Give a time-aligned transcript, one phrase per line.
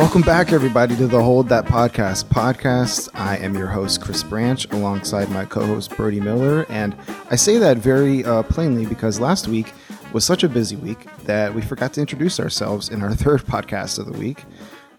[0.00, 3.10] Welcome back, everybody, to the Hold That Podcast podcast.
[3.12, 6.64] I am your host, Chris Branch, alongside my co host, Brody Miller.
[6.70, 6.96] And
[7.30, 9.74] I say that very uh, plainly because last week
[10.14, 13.98] was such a busy week that we forgot to introduce ourselves in our third podcast
[13.98, 14.44] of the week.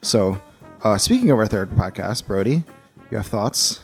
[0.03, 0.39] So,
[0.83, 2.63] uh, speaking of our third podcast, Brody,
[3.09, 3.79] you have thoughts?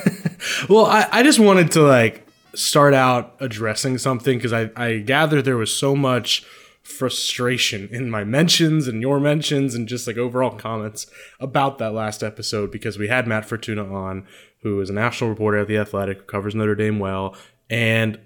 [0.70, 5.44] well, I, I just wanted to like start out addressing something because I, I gathered
[5.44, 6.46] there was so much
[6.88, 11.06] frustration in my mentions and your mentions and just like overall comments
[11.38, 14.26] about that last episode because we had Matt Fortuna on,
[14.62, 17.36] who is a national reporter at the Athletic, who covers Notre Dame well,
[17.68, 18.18] and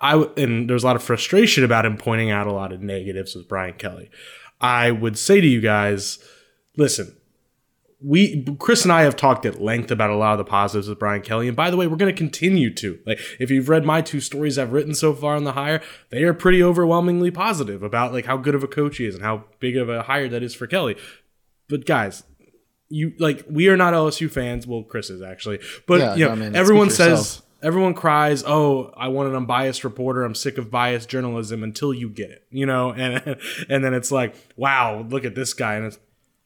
[0.00, 3.34] I and there's a lot of frustration about him pointing out a lot of negatives
[3.34, 4.10] with Brian Kelly.
[4.60, 6.18] I would say to you guys,
[6.76, 7.16] listen,
[8.00, 10.98] we Chris and I have talked at length about a lot of the positives of
[10.98, 12.98] Brian Kelly, and by the way, we're going to continue to.
[13.04, 16.22] Like, if you've read my two stories I've written so far on the hire, they
[16.22, 19.44] are pretty overwhelmingly positive about like how good of a coach he is and how
[19.58, 20.96] big of a hire that is for Kelly.
[21.68, 22.22] But guys,
[22.88, 24.66] you like we are not LSU fans.
[24.66, 27.08] Well, Chris is actually, but Yeah, you know, I mean, everyone says.
[27.08, 27.44] yourself.
[27.60, 30.22] Everyone cries, "Oh, I want an unbiased reporter.
[30.22, 33.36] I'm sick of biased journalism." Until you get it, you know, and
[33.68, 35.98] and then it's like, "Wow, look at this guy," and it's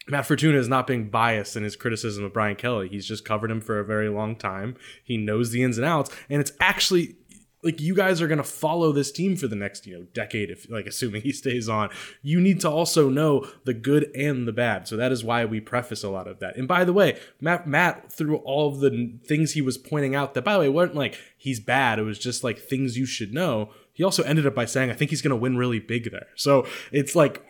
[0.09, 2.89] Matt Fortuna is not being biased in his criticism of Brian Kelly.
[2.89, 4.77] He's just covered him for a very long time.
[5.05, 7.17] He knows the ins and outs, and it's actually
[7.63, 10.51] like you guys are going to follow this team for the next you know decade
[10.51, 11.91] if like assuming he stays on.
[12.21, 14.89] You need to also know the good and the bad.
[14.89, 16.57] So that is why we preface a lot of that.
[16.57, 20.35] And by the way matt matt through all of the things he was pointing out
[20.35, 21.99] that by the way weren't like he's bad.
[21.99, 23.71] It was just like things you should know.
[23.93, 26.29] He also ended up by saying i think he's going to win really big there.
[26.35, 27.45] So it's like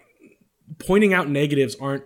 [0.78, 2.04] pointing out negatives aren't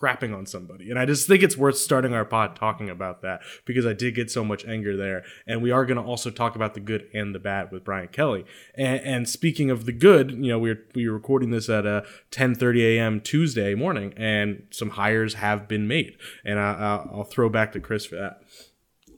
[0.00, 0.88] crapping on somebody.
[0.90, 4.14] And I just think it's worth starting our pod talking about that because I did
[4.14, 5.24] get so much anger there.
[5.46, 8.08] And we are going to also talk about the good and the bad with Brian
[8.08, 8.44] Kelly.
[8.74, 12.02] And, and speaking of the good, you know, we're we are recording this at uh,
[12.30, 13.20] 10:30 a.m.
[13.20, 16.16] Tuesday morning, and some hires have been made.
[16.44, 18.40] And I, I- I'll throw back to Chris for that.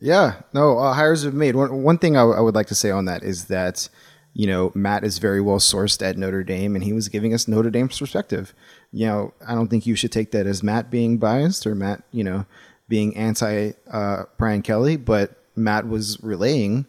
[0.01, 1.55] Yeah, no, uh, hires have made.
[1.55, 3.89] One, one thing I, w- I would like to say on that is that,
[4.35, 7.47] you know, Matt is very well sourced at Notre Dame and he was giving us
[7.47, 8.53] Notre Dame's perspective.
[8.93, 12.03] You know, I don't think you should take that as Matt being biased or Matt,
[12.13, 12.47] you know,
[12.89, 16.87] being anti uh, Brian Kelly, but Matt was relaying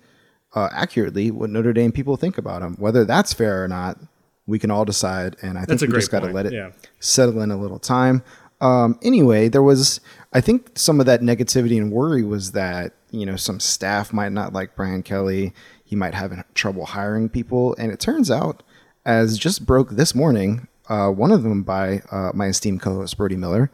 [0.55, 2.75] uh, accurately what Notre Dame people think about him.
[2.75, 3.99] Whether that's fair or not,
[4.45, 5.35] we can all decide.
[5.41, 6.71] And I think That's a we just got to let it yeah.
[6.99, 8.23] settle in a little time.
[8.61, 9.99] Um, anyway, there was,
[10.31, 14.31] I think some of that negativity and worry was that, you know, some staff might
[14.31, 15.53] not like Brian Kelly.
[15.83, 17.75] He might have trouble hiring people.
[17.77, 18.63] And it turns out,
[19.05, 23.17] as just broke this morning, uh, one of them by uh, my esteemed co host,
[23.17, 23.71] Brody Miller,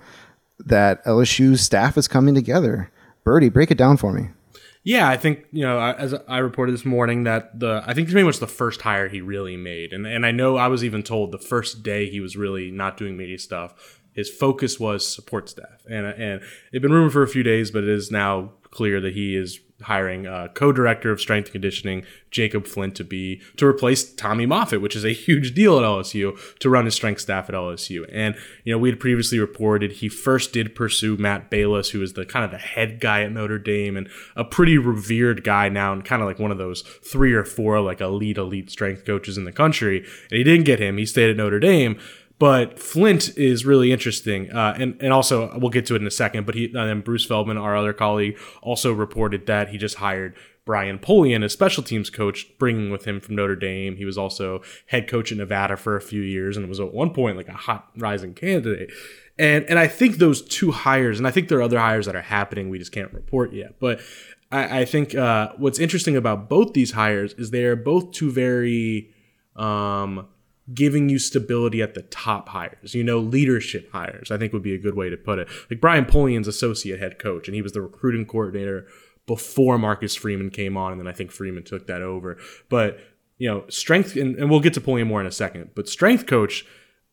[0.59, 2.92] that LSU staff is coming together.
[3.24, 4.30] Birdie, break it down for me.
[4.84, 8.13] Yeah, I think you know, as I reported this morning that the I think it's
[8.13, 11.04] pretty much the first hire he really made, and and I know I was even
[11.04, 14.01] told the first day he was really not doing media stuff.
[14.13, 16.42] His focus was support staff, and and
[16.72, 19.60] it'd been rumored for a few days, but it is now clear that he is
[19.84, 24.81] hiring a co-director of strength and conditioning Jacob Flint to be to replace Tommy Moffitt,
[24.81, 28.08] which is a huge deal at LSU to run his strength staff at LSU.
[28.12, 32.14] And you know, we had previously reported he first did pursue Matt Balis, who is
[32.14, 35.94] the kind of the head guy at Notre Dame and a pretty revered guy now,
[35.94, 39.38] and kind of like one of those three or four like elite elite strength coaches
[39.38, 40.00] in the country.
[40.00, 40.98] And he didn't get him.
[40.98, 42.00] He stayed at Notre Dame.
[42.39, 46.12] But Flint is really interesting, uh, and and also we'll get to it in a
[46.12, 46.45] second.
[46.45, 50.36] But he and then Bruce Feldman, our other colleague, also reported that he just hired
[50.65, 53.97] Brian Polian, a special teams coach, bringing with him from Notre Dame.
[53.97, 57.13] He was also head coach at Nevada for a few years and was at one
[57.13, 58.91] point like a hot rising candidate.
[59.38, 62.15] And and I think those two hires, and I think there are other hires that
[62.15, 63.81] are happening, we just can't report yet.
[63.81, 64.00] But
[64.50, 68.31] I, I think uh, what's interesting about both these hires is they are both two
[68.31, 69.09] very
[69.56, 70.27] um,
[70.74, 74.74] giving you stability at the top hires, you know, leadership hires, I think would be
[74.74, 75.48] a good way to put it.
[75.69, 78.88] Like Brian Polian's associate head coach, and he was the recruiting coordinator
[79.25, 82.38] before Marcus Freeman came on, and then I think Freeman took that over.
[82.68, 83.00] But,
[83.38, 86.25] you know, strength, and, and we'll get to Polian more in a second, but strength
[86.25, 86.66] coach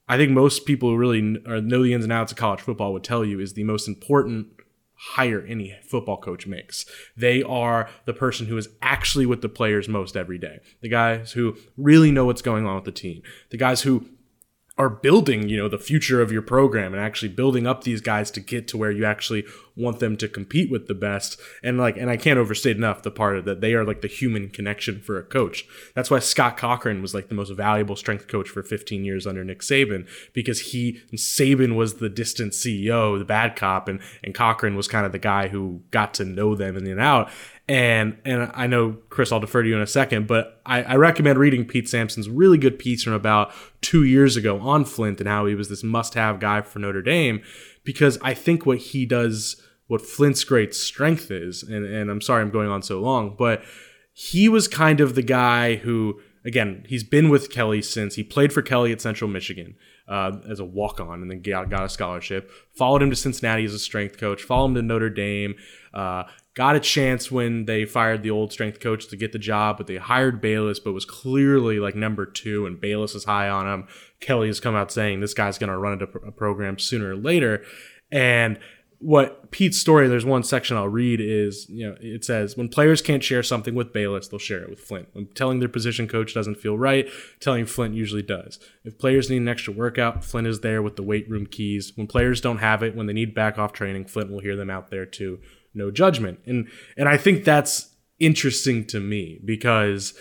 [0.09, 3.03] I think most people who really know the ins and outs of college football would
[3.03, 4.47] tell you is the most important
[4.97, 6.87] hire any football coach makes.
[7.17, 10.61] They are the person who is actually with the players most every day.
[10.81, 13.23] The guys who really know what's going on with the team.
[13.51, 14.09] The guys who
[14.79, 18.31] are building, you know, the future of your program and actually building up these guys
[18.31, 19.45] to get to where you actually
[19.75, 21.39] want them to compete with the best.
[21.63, 24.09] And like, and I can't overstate enough the part of that they are like the
[24.09, 25.65] human connection for a coach.
[25.95, 29.45] That's why Scott Cochran was like the most valuable strength coach for 15 years under
[29.45, 34.77] Nick Saban because he Saban was the distant CEO, the bad cop, and and Cochran
[34.77, 37.31] was kind of the guy who got to know them in and out.
[37.69, 40.95] And and I know Chris, I'll defer to you in a second, but I, I,
[40.95, 45.29] recommend reading Pete Sampson's really good piece from about two years ago on Flint and
[45.29, 47.43] how he was this must-have guy for Notre Dame,
[47.83, 52.43] because I think what he does, what Flint's great strength is, and, and I'm sorry
[52.43, 53.65] I'm going on so long, but
[54.13, 58.53] he was kind of the guy who, again, he's been with Kelly since he played
[58.53, 59.75] for Kelly at Central Michigan.
[60.09, 62.49] Uh, as a walk on and then got, got a scholarship.
[62.77, 65.57] Followed him to Cincinnati as a strength coach, followed him to Notre Dame,
[65.93, 66.23] uh,
[66.57, 69.87] got a chance when they fired the old strength coach to get the job, but
[69.87, 73.87] they hired Balis, but was clearly like number two, and Balis is high on him.
[74.21, 77.17] Kelly has come out saying this guy's going to run into a program sooner or
[77.17, 77.63] later.
[78.11, 78.59] And
[78.99, 83.03] what Pete's story, there's one section I'll read is, you know, it says when players
[83.03, 85.09] can't share something with Balis, they'll share it with Flint.
[85.13, 87.07] When telling their position coach doesn't feel right,
[87.39, 88.59] telling Flint usually does.
[88.83, 91.93] If players need an extra workout, Flint is there with the weight room keys.
[91.97, 94.71] When players don't have it, when they need back off training, Flint will hear them
[94.71, 95.41] out there too
[95.77, 96.41] no judgment.
[96.47, 100.15] And and I think that's interesting to me because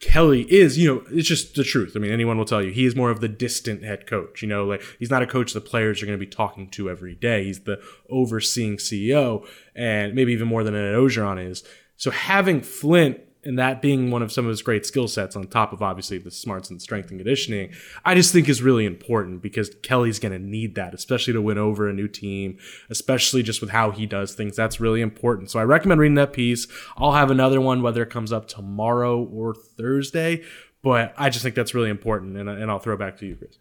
[0.00, 1.92] Kelly is, you know, it's just the truth.
[1.94, 4.40] I mean, anyone will tell you he is more of the distant head coach.
[4.40, 6.88] You know, like he's not a coach the players are going to be talking to
[6.88, 7.44] every day.
[7.44, 11.62] He's the overseeing CEO, and maybe even more than an Orgeron is.
[11.96, 15.44] So having Flint and that being one of some of his great skill sets on
[15.44, 17.72] top of obviously the smarts and strength and conditioning
[18.04, 21.58] i just think is really important because kelly's going to need that especially to win
[21.58, 22.58] over a new team
[22.90, 24.56] especially just with how he does things.
[24.56, 25.50] That's really important.
[25.50, 26.66] So i recommend reading that piece.
[26.96, 30.42] I'll have another one whether it comes up tomorrow or thursday
[30.82, 33.58] but i just think that's really important and, and i'll throw back to you chris.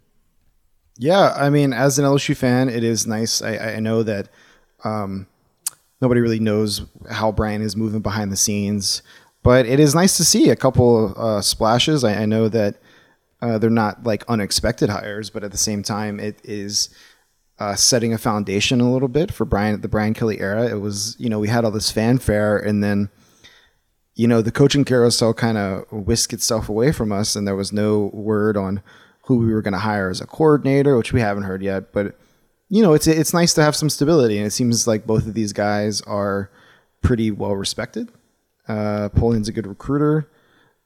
[0.98, 3.42] Yeah i mean as an lsu fan it is nice.
[3.42, 4.30] I, I know that
[4.84, 5.28] um,
[6.02, 9.02] nobody really knows how brian is moving behind the scenes
[9.44, 12.04] but it is nice to see a couple uh, splashes.
[12.04, 12.76] I, I, know that
[13.42, 16.90] uh, they're not like unexpected hires, but at the same time, it is
[17.60, 20.68] uh, setting a foundation a little bit for Brian the Brian Kelly era.
[20.68, 23.10] It was you know we had all this fanfare, and then
[24.16, 27.72] you know the coaching carousel kind of whisked itself away from us, and there was
[27.72, 28.82] no word on
[29.24, 31.94] who we were going to hire as a coordinator, which we haven't heard yet.
[31.94, 32.18] But
[32.70, 35.34] you know it's it's nice to have some stability, and it seems like both of
[35.34, 36.50] these guys are
[37.02, 38.10] pretty well respected.
[38.70, 40.30] Uh, Polian's a good recruiter.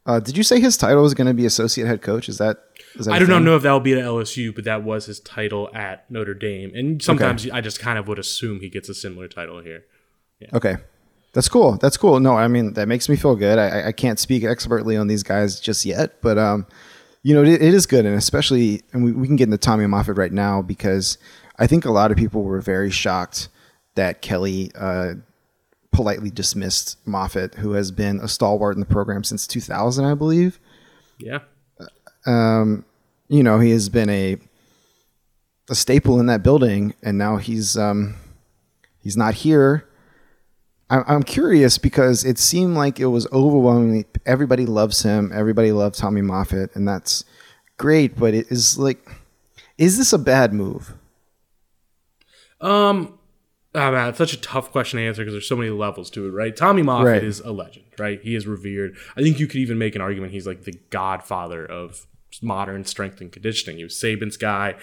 [0.05, 2.27] Uh, did you say his title is going to be associate head coach?
[2.27, 2.57] Is that?
[2.95, 5.05] Is that I do not know if that will be at LSU, but that was
[5.05, 6.71] his title at Notre Dame.
[6.75, 7.55] And sometimes okay.
[7.55, 9.85] I just kind of would assume he gets a similar title here.
[10.39, 10.49] Yeah.
[10.53, 10.77] Okay.
[11.33, 11.77] That's cool.
[11.77, 12.19] That's cool.
[12.19, 13.57] No, I mean that makes me feel good.
[13.57, 16.67] I, I can't speak expertly on these guys just yet, but um,
[17.23, 19.87] you know, it, it is good, and especially, and we, we can get into Tommy
[19.87, 21.17] Moffitt right now because
[21.57, 23.49] I think a lot of people were very shocked
[23.95, 25.13] that Kelly uh,
[25.93, 30.59] politely dismissed Moffitt, who has been a stalwart in the program since 2000, I believe.
[31.17, 31.39] Yeah.
[32.25, 32.83] Um,
[33.29, 34.37] you know, he has been a
[35.69, 38.15] a staple in that building, and now he's um,
[38.99, 39.87] he's not here.
[40.89, 45.99] I, I'm curious because it seemed like it was overwhelmingly everybody loves him, everybody loves
[45.99, 47.23] Tommy Moffitt, and that's
[47.77, 48.17] great.
[48.17, 49.07] But it is like,
[49.77, 50.93] is this a bad move?
[52.59, 53.17] Um,
[53.75, 56.27] Oh man, it's such a tough question to answer because there's so many levels to
[56.27, 56.55] it, right?
[56.55, 57.23] Tommy Moffitt right.
[57.23, 58.21] is a legend, right?
[58.21, 58.95] He is revered.
[59.17, 62.05] I think you could even make an argument he's like the godfather of
[62.41, 63.77] modern strength and conditioning.
[63.77, 64.75] He was Saban's guy.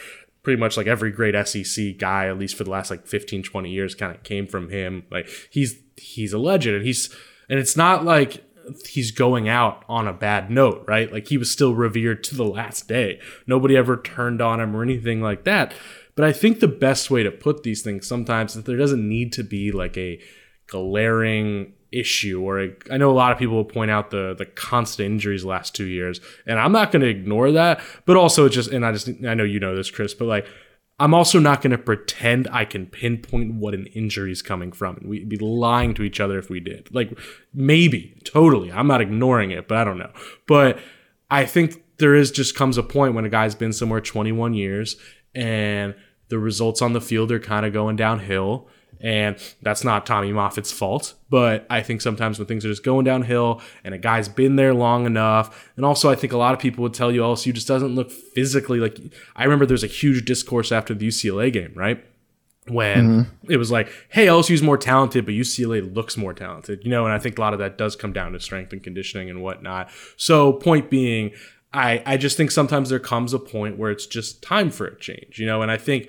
[0.43, 3.71] Pretty much like every great SEC guy, at least for the last like 15, 20
[3.71, 5.05] years, kind of came from him.
[5.11, 7.15] Like he's he's a legend, and he's
[7.49, 8.43] and it's not like
[8.89, 11.13] he's going out on a bad note, right?
[11.13, 13.21] Like he was still revered to the last day.
[13.47, 15.73] Nobody ever turned on him or anything like that.
[16.15, 19.07] But I think the best way to put these things sometimes is that there doesn't
[19.07, 20.21] need to be like a
[20.67, 24.47] glaring issue or a, I know a lot of people will point out the the
[24.47, 28.71] constant injuries last two years and I'm not going to ignore that but also just
[28.71, 30.47] and I just I know you know this Chris but like
[31.01, 35.01] I'm also not going to pretend I can pinpoint what an injury is coming from
[35.05, 36.95] we'd be lying to each other if we did.
[36.95, 37.19] Like
[37.53, 40.13] maybe totally I'm not ignoring it but I don't know.
[40.47, 40.79] But
[41.29, 44.97] I think there is just comes a point when a guy's been somewhere 21 years
[45.35, 45.95] and
[46.29, 48.69] the results on the field are kind of going downhill
[49.01, 53.05] and that's not Tommy Moffitt's fault, but I think sometimes when things are just going
[53.05, 56.61] downhill and a guy's been there long enough, and also I think a lot of
[56.61, 58.99] people would tell you LSU just doesn't look physically like.
[59.35, 62.05] I remember there's a huge discourse after the UCLA game, right?
[62.69, 63.51] When mm-hmm.
[63.51, 67.15] it was like, hey, LSU's more talented, but UCLA looks more talented, you know, and
[67.15, 69.91] I think a lot of that does come down to strength and conditioning and whatnot.
[70.19, 71.33] So, point being,
[71.73, 74.99] I, I just think sometimes there comes a point where it's just time for a
[74.99, 76.09] change, you know, and I think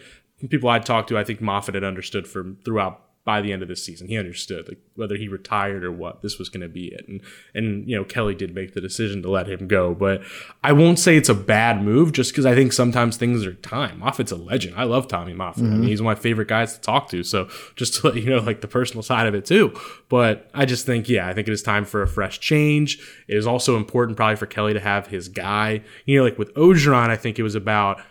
[0.49, 3.67] people I'd talked to, I think Moffitt had understood from throughout by the end of
[3.67, 4.07] this season.
[4.07, 7.07] He understood like whether he retired or what, this was going to be it.
[7.07, 7.21] And
[7.53, 10.23] and you know Kelly did make the decision to let him go, but
[10.63, 13.99] I won't say it's a bad move just because I think sometimes things are time.
[13.99, 14.75] Moffitt's a legend.
[14.75, 15.63] I love Tommy Moffitt.
[15.63, 15.87] I mean, mm-hmm.
[15.87, 17.23] he's one of my favorite guys to talk to.
[17.23, 19.79] So just to let you know, like the personal side of it too.
[20.09, 22.99] But I just think, yeah, I think it is time for a fresh change.
[23.27, 25.83] It is also important probably for Kelly to have his guy.
[26.05, 28.01] You know, like with Orgeron, I think it was about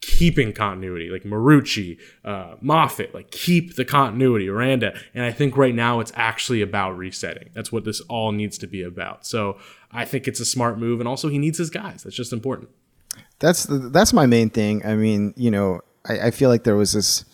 [0.00, 4.96] keeping continuity, like Marucci, uh, Moffitt, like keep the continuity, Aranda.
[5.14, 7.50] And I think right now it's actually about resetting.
[7.54, 9.26] That's what this all needs to be about.
[9.26, 9.58] So
[9.90, 11.00] I think it's a smart move.
[11.00, 12.04] And also, he needs his guys.
[12.04, 12.70] That's just important.
[13.40, 14.84] That's that's my main thing.
[14.84, 17.24] I mean, you know, I, I feel like there was this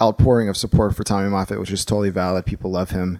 [0.00, 2.46] outpouring of support for Tommy Moffitt, which is totally valid.
[2.46, 3.18] People love him,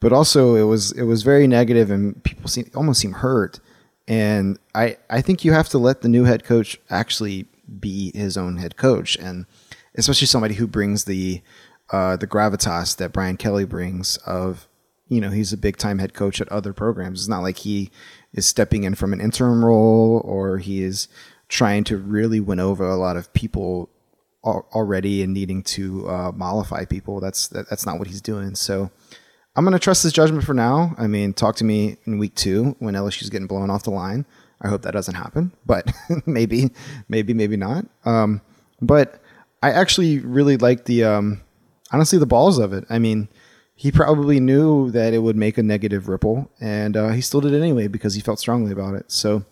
[0.00, 3.60] but also it was it was very negative, and people seem almost seem hurt.
[4.06, 7.46] And I I think you have to let the new head coach actually
[7.80, 9.46] be his own head coach, and
[9.94, 11.42] especially somebody who brings the
[11.90, 14.16] uh, the gravitas that Brian Kelly brings.
[14.18, 14.68] Of
[15.08, 17.20] you know, he's a big time head coach at other programs.
[17.20, 17.90] It's not like he
[18.32, 21.08] is stepping in from an interim role or he is
[21.48, 23.88] trying to really win over a lot of people
[24.44, 27.20] already and needing to uh, mollify people.
[27.20, 28.54] That's that, that's not what he's doing.
[28.54, 28.90] So.
[29.56, 30.94] I'm going to trust his judgment for now.
[30.98, 34.24] I mean, talk to me in week two when LSU's getting blown off the line.
[34.60, 35.90] I hope that doesn't happen, but
[36.26, 36.70] maybe,
[37.08, 37.86] maybe, maybe not.
[38.04, 38.40] Um,
[38.80, 39.20] but
[39.62, 41.40] I actually really like the, um,
[41.92, 42.84] honestly, the balls of it.
[42.90, 43.28] I mean,
[43.74, 47.52] he probably knew that it would make a negative ripple, and uh, he still did
[47.52, 49.10] it anyway because he felt strongly about it.
[49.12, 49.44] So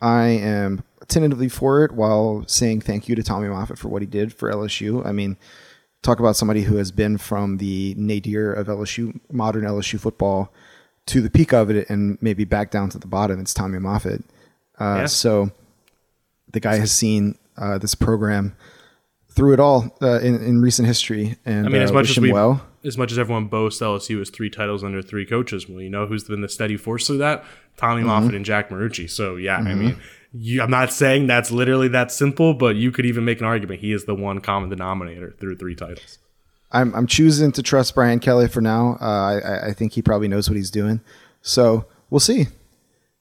[0.00, 4.06] I am tentatively for it while saying thank you to Tommy Moffitt for what he
[4.06, 5.04] did for LSU.
[5.04, 5.36] I mean,
[6.02, 10.52] talk about somebody who has been from the nadir of LSU, modern LSU football,
[11.06, 13.40] to the peak of it, and maybe back down to the bottom.
[13.40, 14.22] It's Tommy Moffitt.
[14.78, 15.06] Uh, Yeah.
[15.06, 15.50] So
[16.52, 18.54] the guy has seen uh, this program
[19.30, 22.18] through it all uh, in, in recent history, and I mean, as uh, much as
[22.18, 22.62] we, well.
[22.84, 26.06] as much as everyone boasts LSU has three titles under three coaches, well, you know
[26.06, 27.44] who's been the steady force through that?
[27.76, 28.08] Tommy Mm-hmm.
[28.08, 29.10] Moffitt and Jack Marucci.
[29.10, 29.98] So yeah, I mean,
[30.32, 33.80] you, I'm not saying that's literally that simple, but you could even make an argument
[33.80, 36.18] he is the one common denominator through three titles.
[36.72, 38.96] I'm I'm choosing to trust Brian Kelly for now.
[39.00, 41.00] Uh, I- I I think he probably knows what he's doing.
[41.42, 42.46] So we'll see.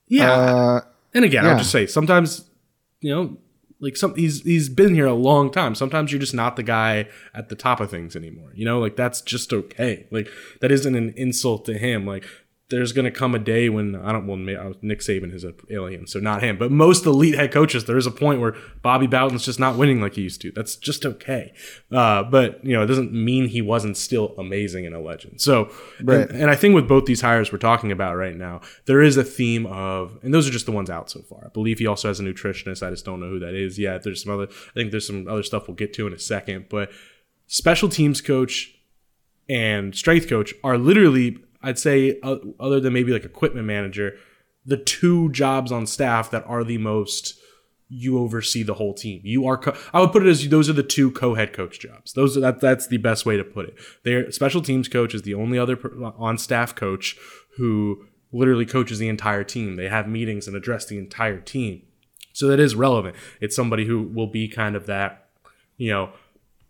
[0.07, 0.81] Yeah, Uh,
[1.15, 1.51] and again, yeah.
[1.51, 2.47] I'll just say sometimes,
[3.01, 3.37] you know,
[3.79, 5.75] like some he's he's been here a long time.
[5.75, 8.51] Sometimes you're just not the guy at the top of things anymore.
[8.53, 10.07] You know, like that's just okay.
[10.11, 10.27] Like
[10.61, 12.05] that isn't an insult to him.
[12.05, 12.25] Like
[12.69, 14.25] there's gonna come a day when I don't.
[14.25, 16.57] Well, uh, Nick Saban is an alien, so not him.
[16.57, 20.01] But most elite head coaches, there is a point where Bobby Bowden's just not winning
[20.01, 20.51] like he used to.
[20.51, 21.53] That's just okay.
[21.91, 25.41] Uh, but you know, it doesn't mean he wasn't still amazing and a legend.
[25.41, 25.69] So,
[26.01, 26.27] Right.
[26.27, 29.15] and, and I think with both these hires we're talking about right now, there is
[29.15, 31.43] a theme of, and those are just the ones out so far.
[31.45, 32.81] I believe he also has a nutritionist.
[32.85, 34.01] I just don't know who that is yet.
[34.01, 36.65] There's some other, I think there's some other stuff we'll get to in a second.
[36.69, 36.89] But
[37.45, 38.71] special teams coach
[39.47, 44.13] and strength coach are literally, I'd say, uh, other than maybe like equipment manager,
[44.65, 47.39] the two jobs on staff that are the most
[47.87, 49.21] you oversee the whole team.
[49.23, 49.57] You are.
[49.57, 52.13] Co- I would put it as those are the two co-head coach jobs.
[52.13, 52.61] Those are that.
[52.61, 53.75] That's the best way to put it.
[54.03, 55.77] Their special teams coach is the only other
[56.17, 57.15] on-staff coach
[57.57, 59.75] who literally coaches the entire team.
[59.75, 61.83] They have meetings and address the entire team.
[62.33, 63.15] So that is relevant.
[63.39, 65.29] It's somebody who will be kind of that,
[65.77, 66.11] you know,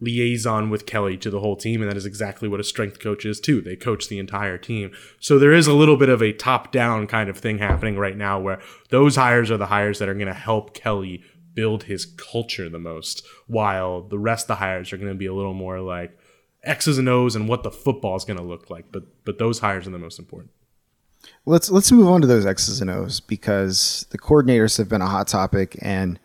[0.06, 3.26] liaison with Kelly to the whole team, and that is exactly what a strength coach
[3.26, 3.60] is too.
[3.62, 4.92] They coach the entire team.
[5.20, 8.40] So there is a little bit of a top-down kind of thing happening right now,
[8.40, 8.60] where
[8.90, 12.80] those hires are the hires that are going to help Kelly build his culture the
[12.80, 16.18] most, while the rest of the hires are going to be a little more like
[16.64, 18.92] X's and O's and what the football is going to look like.
[18.92, 20.52] But but those hires are the most important.
[21.46, 25.08] let's let's move on to those X's and O's because the coordinators have been a
[25.08, 26.20] hot topic, and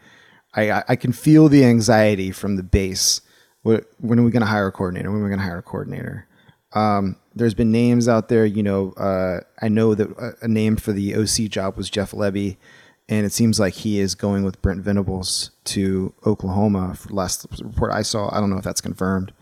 [0.54, 3.20] I- I can feel the anxiety from the base.
[3.62, 5.10] When are we going to hire a coordinator?
[5.10, 6.26] When are we going to hire a coordinator?
[6.72, 8.46] Um, there's been names out there.
[8.46, 12.12] You know, uh, I know that a, a name for the OC job was Jeff
[12.12, 12.56] Lebby,
[13.08, 16.94] and it seems like he is going with Brent Venables to Oklahoma.
[16.94, 19.32] For last report I saw, I don't know if that's confirmed,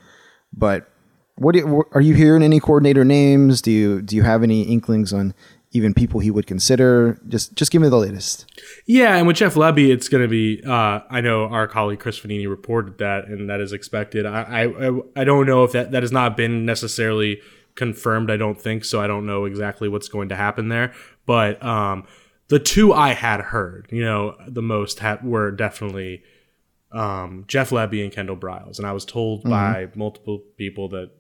[0.53, 0.91] but
[1.37, 3.63] what do you, are you hearing any coordinator names?
[3.63, 5.35] Do you do you have any inklings on
[5.73, 7.21] even people he would consider?
[7.29, 8.47] Just just give me the latest.
[8.87, 10.63] Yeah, and with Jeff Lebby, it's going to be.
[10.65, 14.27] Uh, I know our colleague Chris Vannini reported that, and that is expected.
[14.27, 17.41] I, I I don't know if that that has not been necessarily
[17.75, 18.31] confirmed.
[18.31, 19.01] I don't think so.
[19.01, 20.93] I don't know exactly what's going to happen there,
[21.27, 22.07] but um,
[22.49, 26.23] the two I had heard, you know, the most ha- were definitely
[26.93, 29.51] um, Jeff Lebby and Kendall Briles, and I was told mm-hmm.
[29.51, 31.11] by multiple people that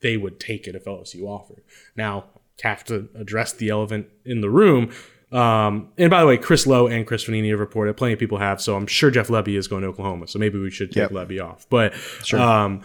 [0.00, 1.62] they would take it if LSU offered.
[1.96, 2.26] Now,
[2.62, 4.90] have to address the elephant in the room
[5.30, 7.96] um, and by the way, Chris Low and Chris Vannini have reported.
[7.96, 10.26] Plenty of people have, so I'm sure Jeff Lebby is going to Oklahoma.
[10.26, 11.10] So maybe we should take yep.
[11.10, 11.66] Lebby off.
[11.68, 12.40] But sure.
[12.40, 12.82] um,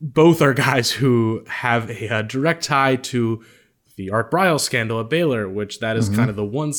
[0.00, 3.44] both are guys who have a, a, direct tie to
[3.96, 6.16] the Art Briles scandal at Baylor, which that is mm-hmm.
[6.16, 6.72] kind of the one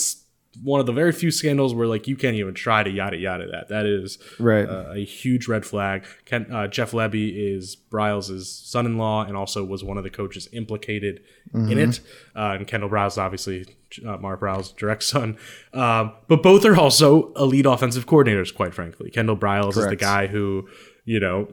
[0.62, 3.48] one of the very few scandals where like you can't even try to yada yada
[3.51, 3.70] that.
[3.70, 4.67] That is right.
[4.67, 6.05] Uh, a huge red flag.
[6.25, 11.22] Ken, uh, Jeff Lebby is Briles' son-in-law and also was one of the coaches implicated
[11.53, 11.72] mm-hmm.
[11.72, 12.01] in it.
[12.36, 13.65] Uh, and Kendall Briles, obviously,
[14.05, 15.38] uh, Mark Briles' direct son.
[15.74, 19.10] Um, but both are also elite offensive coordinators, quite frankly.
[19.10, 19.77] Kendall Briles Correct.
[19.77, 20.67] is the guy who
[21.05, 21.48] you know,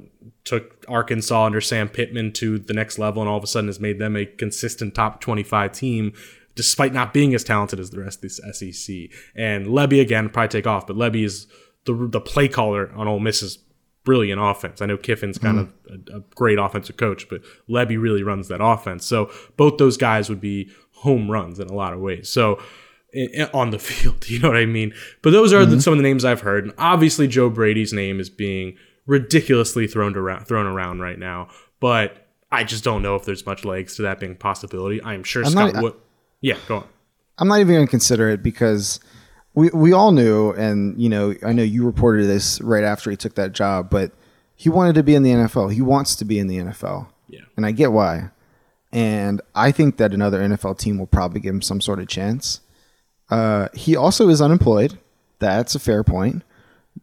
[0.45, 3.81] took Arkansas under Sam Pittman to the next level and all of a sudden has
[3.81, 6.12] made them a consistent top 25 team
[6.59, 8.97] despite not being as talented as the rest of this SEC.
[9.37, 11.47] And Lebby again probably take off, but Lebby is
[11.85, 13.59] the the play caller on Ole Miss's
[14.03, 14.83] brilliant offense.
[14.83, 15.61] I know Kiffin's kind mm.
[15.61, 15.73] of
[16.12, 19.07] a, a, great offensive coach, but Lebby really runs that offense.
[19.07, 22.29] So both those guys would be home runs in a lot of ways.
[22.29, 22.61] So
[23.55, 24.93] on the field, you know what I mean?
[25.23, 25.77] But those are mm-hmm.
[25.77, 29.87] the, some of the names I've heard, and obviously Joe Brady's name is being ridiculously
[29.87, 31.50] thrown around thrown around right now.
[31.79, 35.00] But I just don't know if there's much legs to that being possibility.
[35.05, 35.95] I'm sure I'm Scott Wood.
[36.40, 36.88] Yeah, go on.
[37.38, 39.00] I'm not even going to consider it because
[39.54, 43.16] we we all knew, and you know, I know you reported this right after he
[43.16, 44.12] took that job, but
[44.55, 45.72] he wanted to be in the NFL.
[45.72, 47.09] He wants to be in the NFL.
[47.29, 48.31] Yeah, and I get why.
[48.90, 52.61] And I think that another NFL team will probably give him some sort of chance.
[53.31, 54.98] Uh, he also is unemployed.
[55.40, 56.42] That's a fair point,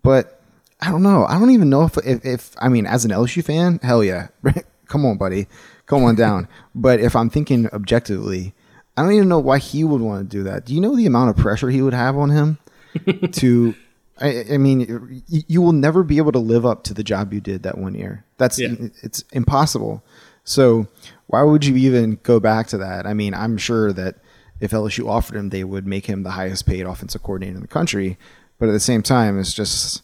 [0.01, 0.41] but
[0.81, 1.25] I don't know.
[1.25, 4.27] I don't even know if, if, if I mean, as an LSU fan, hell yeah,
[4.87, 5.47] come on, buddy,
[5.85, 6.47] come on down.
[6.75, 8.53] but if I'm thinking objectively,
[8.97, 10.65] I don't even know why he would want to do that.
[10.65, 12.57] Do you know the amount of pressure he would have on him
[13.33, 13.75] to?
[14.17, 17.33] I, I, mean, you, you, will never be able to live up to the job
[17.33, 18.23] you did that one year.
[18.37, 18.73] That's yeah.
[19.03, 20.05] it's impossible.
[20.45, 20.87] So
[21.27, 23.05] why would you even go back to that?
[23.05, 24.15] I mean, I'm sure that
[24.61, 27.67] if LSU offered him, they would make him the highest paid offensive coordinator in the
[27.67, 28.17] country.
[28.57, 30.01] But at the same time, it's just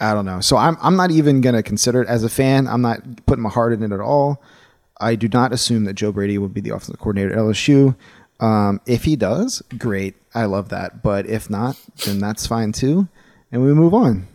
[0.00, 0.40] I don't know.
[0.40, 2.66] So I'm I'm not even gonna consider it as a fan.
[2.66, 4.42] I'm not putting my heart in it at all.
[5.00, 7.96] I do not assume that Joe Brady will be the offensive coordinator at LSU.
[8.40, 10.14] Um, if he does, great.
[10.34, 11.02] I love that.
[11.02, 13.08] But if not, then that's fine too.
[13.50, 14.28] And we move on.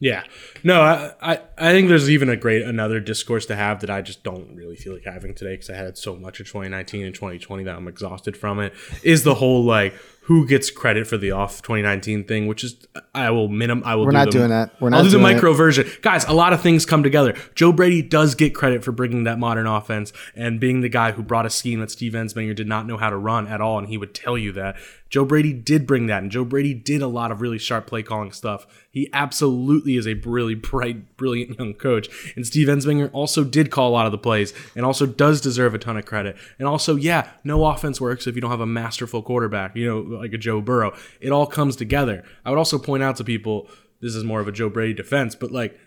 [0.00, 0.24] Yeah.
[0.64, 4.00] No, I, I, I think there's even a great another discourse to have that I
[4.00, 7.14] just don't really feel like having today because I had so much of 2019 and
[7.14, 8.72] 2020 that I'm exhausted from it.
[9.02, 9.94] Is the whole like
[10.30, 12.76] who gets credit for the off 2019 thing, which is
[13.12, 14.04] I will minim I will.
[14.04, 14.80] We're do not the, doing that.
[14.80, 14.98] We're not.
[14.98, 15.56] I'll do the micro it.
[15.56, 16.24] version, guys.
[16.26, 17.34] A lot of things come together.
[17.56, 21.24] Joe Brady does get credit for bringing that modern offense and being the guy who
[21.24, 23.88] brought a scheme that Steve Ensminger did not know how to run at all, and
[23.88, 24.76] he would tell you that.
[25.08, 28.04] Joe Brady did bring that, and Joe Brady did a lot of really sharp play
[28.04, 28.64] calling stuff.
[28.92, 32.08] He absolutely is a really bright, brilliant young coach.
[32.36, 35.74] And Steve Ensminger also did call a lot of the plays and also does deserve
[35.74, 36.36] a ton of credit.
[36.60, 40.19] And also, yeah, no offense works if you don't have a masterful quarterback, you know,
[40.20, 40.92] like a Joe Burrow.
[41.20, 42.24] It all comes together.
[42.44, 43.68] I would also point out to people
[44.00, 45.78] this is more of a Joe Brady defense, but like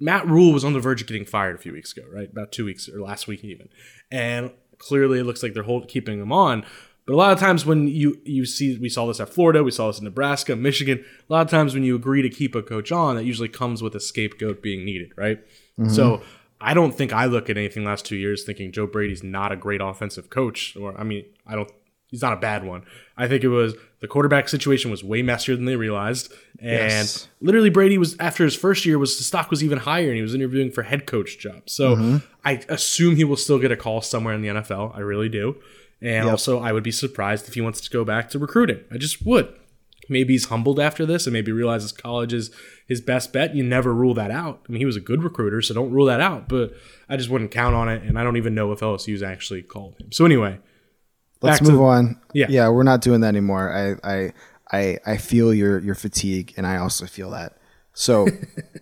[0.00, 2.30] Matt Rhule was on the verge of getting fired a few weeks ago, right?
[2.30, 3.68] About two weeks or last week even.
[4.10, 6.64] And clearly it looks like they're hold, keeping him on.
[7.06, 9.70] But a lot of times when you you see we saw this at Florida, we
[9.70, 11.02] saw this in Nebraska, Michigan.
[11.28, 13.82] A lot of times when you agree to keep a coach on, that usually comes
[13.82, 15.42] with a scapegoat being needed, right?
[15.78, 15.88] Mm-hmm.
[15.88, 16.22] So
[16.60, 19.56] I don't think I look at anything last two years thinking Joe Brady's not a
[19.56, 21.70] great offensive coach, or I mean, I don't.
[22.08, 22.84] He's not a bad one.
[23.16, 27.28] I think it was the quarterback situation was way messier than they realized, and yes.
[27.40, 30.22] literally Brady was after his first year was the stock was even higher, and he
[30.22, 31.72] was interviewing for head coach jobs.
[31.72, 32.16] So mm-hmm.
[32.44, 34.96] I assume he will still get a call somewhere in the NFL.
[34.96, 35.56] I really do.
[36.00, 36.26] And yep.
[36.26, 38.84] also, I would be surprised if he wants to go back to recruiting.
[38.90, 39.52] I just would.
[40.08, 42.50] Maybe he's humbled after this and maybe realizes college is
[42.86, 43.54] his best bet.
[43.54, 44.62] You never rule that out.
[44.66, 46.48] I mean, he was a good recruiter, so don't rule that out.
[46.48, 46.72] But
[47.08, 48.02] I just wouldn't count on it.
[48.04, 50.12] And I don't even know if LSU's actually called him.
[50.12, 50.60] So, anyway.
[51.40, 52.20] Let's move on.
[52.32, 52.46] Yeah.
[52.48, 53.72] Yeah, we're not doing that anymore.
[53.72, 54.32] I, I,
[54.72, 57.58] I, I feel your, your fatigue, and I also feel that.
[57.94, 58.28] So,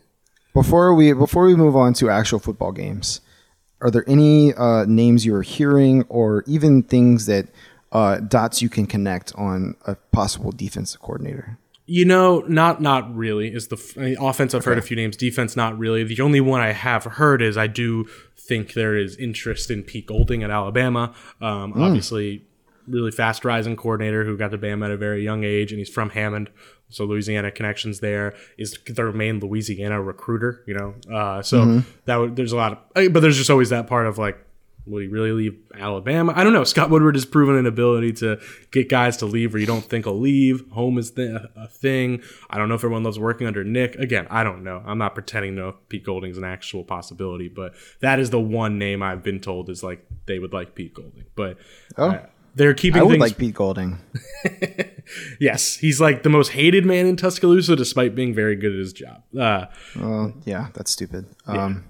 [0.55, 3.21] before we before we move on to actual football games,
[3.81, 7.49] are there any uh, names you are hearing, or even things that
[7.93, 11.59] uh, dots you can connect on a possible defensive coordinator?
[11.87, 13.55] You know, not not really.
[13.55, 14.55] Is the I mean, offense?
[14.55, 15.17] I've heard a few names.
[15.17, 16.03] Defense, not really.
[16.03, 20.07] The only one I have heard is I do think there is interest in Pete
[20.07, 21.15] Golding at Alabama.
[21.41, 22.46] Um, Obviously,
[22.89, 25.89] really fast rising coordinator who got to Bama at a very young age, and he's
[25.91, 26.51] from Hammond,
[26.89, 28.35] so Louisiana connections there.
[28.59, 30.95] Is their main Louisiana recruiter, you know?
[31.13, 34.19] Uh, so that would, there's a lot of, but there's just always that part of
[34.19, 34.39] like,
[34.89, 36.33] will he really leave Alabama?
[36.37, 36.63] I don't know.
[36.63, 38.39] Scott Woodward has proven an ability to
[38.71, 40.63] get guys to leave where you don't think will leave.
[40.71, 42.23] Home is th- a thing.
[42.49, 43.97] I don't know if everyone loves working under Nick.
[43.97, 44.81] Again, I don't know.
[44.87, 48.39] I'm not pretending to know if Pete Golding's an actual possibility, but that is the
[48.39, 51.25] one name I've been told is like they would like Pete Golding.
[51.35, 51.59] But
[51.99, 52.11] Oh.
[52.11, 53.99] uh, they're keeping I would things like Pete Golding.
[55.39, 58.93] Yes, he's like the most hated man in Tuscaloosa, despite being very good at his
[58.93, 59.23] job.
[59.39, 61.27] Uh, Well, yeah, that's stupid.
[61.47, 61.85] Um,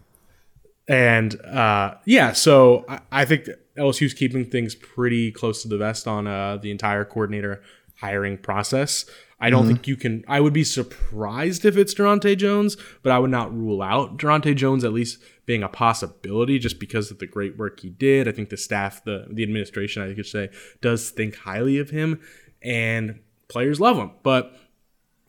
[0.89, 6.07] and uh, yeah, so I, I think LSU's keeping things pretty close to the vest
[6.07, 7.63] on uh, the entire coordinator
[8.01, 9.07] hiring process.
[9.39, 10.25] I don't think you can.
[10.27, 14.55] I would be surprised if it's Daronte Jones, but I would not rule out Daronte
[14.57, 18.29] Jones at least being a possibility, just because of the great work he did.
[18.29, 22.21] I think the staff, the the administration, I could say, does think highly of him,
[22.63, 24.11] and players love him.
[24.23, 24.55] But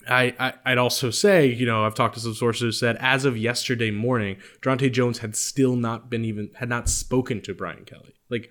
[0.09, 3.37] I, I I'd also say, you know, I've talked to some sources said as of
[3.37, 8.15] yesterday morning, Daronte Jones had still not been even had not spoken to Brian Kelly.
[8.29, 8.49] Like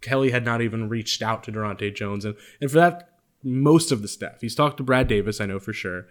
[0.00, 3.10] Kelly had not even reached out to Daronte Jones, and and for that,
[3.42, 4.40] most of the staff.
[4.40, 6.06] He's talked to Brad Davis, I know for sure,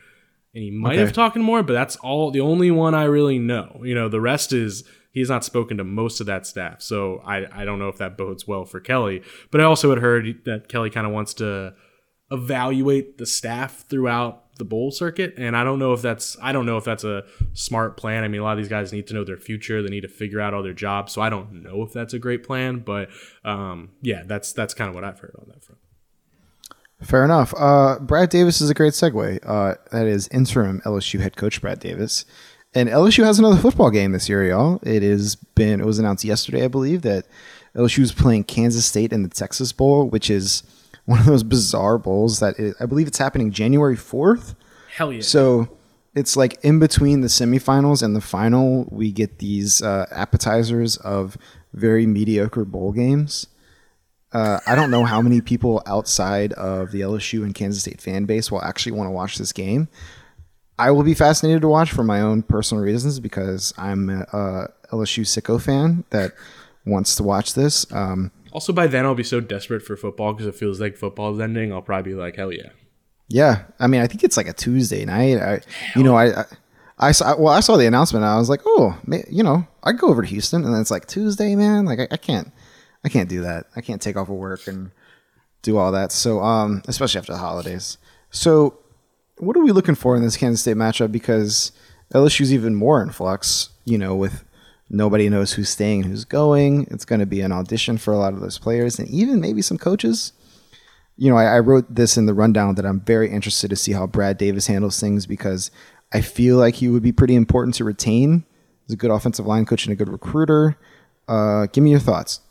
[0.55, 1.01] and he might Okay.
[1.01, 3.81] have talked more, but that's all the only one I really know.
[3.83, 7.45] You know, the rest is he's not spoken to most of that staff, so I
[7.61, 9.21] I don't know if that bodes well for Kelly.
[9.51, 11.73] But I also had heard that Kelly kind of wants to
[12.31, 15.33] evaluate the staff throughout the bowl circuit.
[15.37, 18.23] And i don't know if that's i don't know if that's a smart plan.
[18.23, 19.81] I mean a lot of these guys need to know their future.
[19.83, 21.11] They need to figure out all their jobs.
[21.13, 22.79] So i don't know if that's a great plan.
[22.79, 23.09] But
[23.43, 25.79] um, yeah that's that's kind of what i've heard on that front
[27.01, 27.53] Fair enough.
[27.57, 29.39] Uh, Brad Davis is a great segue.
[29.45, 32.25] Uh, that is interim LSU head coach Brad Davis,
[32.73, 34.79] and LSU has another football game this year, y'all.
[34.83, 35.79] It has been.
[35.79, 37.25] It was announced yesterday, I believe, that
[37.75, 40.63] LSU is playing Kansas State in the Texas Bowl, which is
[41.05, 44.55] one of those bizarre bowls that it, I believe it's happening January fourth.
[44.89, 45.69] hell yeah So
[46.15, 51.37] it's like in between the semifinals and the final, we get these uh, appetizers of
[51.73, 53.47] very mediocre bowl games.
[54.35, 58.25] Uh, I don't know how many people outside of the LSU and Kansas State fan
[58.25, 59.87] base will actually want to watch this game.
[60.77, 64.67] I will be fascinated to watch for my own personal reasons because I'm a, a
[64.91, 66.33] LSU sicko fan that
[66.85, 67.89] wants to watch this.
[67.93, 71.41] Um, also by then i'll be so desperate for football because it feels like football's
[71.41, 72.69] ending i'll probably be like hell yeah
[73.27, 75.37] Yeah, I mean, I think it's like a Tuesday night.
[75.39, 75.61] I,
[75.95, 76.45] you know, I, I,
[76.99, 77.35] I saw.
[77.35, 78.23] Well, I saw the announcement.
[78.23, 78.95] And I was like, oh,
[79.29, 81.85] you know, I go over to Houston, and then it's like Tuesday, man.
[81.85, 82.51] Like, I, I can't,
[83.05, 83.67] I can't do that.
[83.75, 84.91] I can't take off of work and
[85.61, 86.11] do all that.
[86.11, 87.97] So, um, especially after the holidays.
[88.31, 88.79] So,
[89.37, 91.11] what are we looking for in this Kansas State matchup?
[91.11, 91.71] Because
[92.13, 93.69] LSU's even more in flux.
[93.85, 94.43] You know, with
[94.89, 96.87] nobody knows who's staying who's going.
[96.89, 99.61] It's going to be an audition for a lot of those players, and even maybe
[99.61, 100.33] some coaches
[101.17, 103.93] you know, I, I wrote this in the rundown that I'm very interested to see
[103.93, 105.71] how Brad Davis handles things because
[106.13, 108.43] I feel like he would be pretty important to retain.
[108.85, 110.77] He's a good offensive line coach and a good recruiter.
[111.27, 112.41] Uh, give me your thoughts.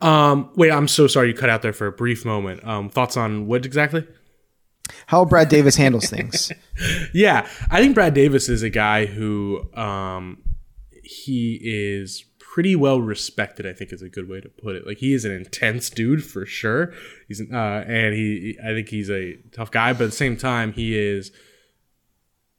[0.00, 3.16] Um wait i'm so sorry you cut out there for a brief moment um thoughts
[3.16, 4.06] on what exactly
[5.06, 6.52] How Brad Davis handles things.
[7.14, 10.42] Yeah, I think Brad Davis is a guy who um,
[11.02, 13.66] he is pretty well respected.
[13.66, 14.86] I think is a good way to put it.
[14.86, 16.92] Like he is an intense dude for sure.
[17.28, 20.72] He's uh, and he, I think he's a tough guy, but at the same time,
[20.72, 21.32] he is.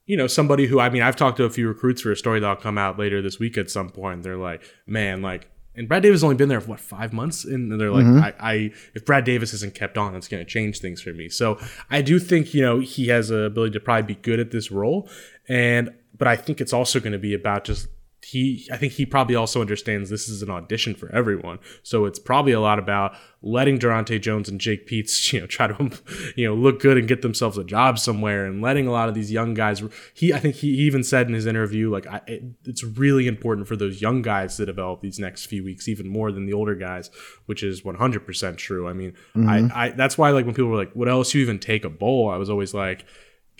[0.06, 2.40] You know, somebody who I mean, I've talked to a few recruits for a story
[2.40, 4.22] that'll come out later this week at some point.
[4.22, 7.44] They're like, man, like and Brad Davis has only been there for what five months,
[7.44, 8.24] and they're like, mm-hmm.
[8.24, 11.28] I, I, if Brad Davis isn't kept on, it's going to change things for me.
[11.28, 11.58] So
[11.90, 14.70] I do think you know he has a ability to probably be good at this
[14.70, 15.08] role,
[15.48, 17.88] and but I think it's also going to be about just
[18.24, 18.68] he.
[18.72, 22.52] I think he probably also understands this is an audition for everyone, so it's probably
[22.52, 25.90] a lot about letting Daronte Jones and Jake Peetz, you know, try to
[26.36, 29.14] you know look good and get themselves a job somewhere, and letting a lot of
[29.14, 29.82] these young guys.
[30.14, 33.68] He, I think he even said in his interview, like, I, it, it's really important
[33.68, 36.74] for those young guys to develop these next few weeks even more than the older
[36.74, 37.10] guys,
[37.46, 38.88] which is 100% true.
[38.88, 39.48] I mean, mm-hmm.
[39.48, 42.30] I, I that's why like when people were like, "Would LSU even take a bowl?"
[42.30, 43.04] I was always like.